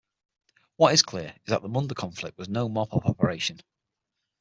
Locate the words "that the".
1.51-1.69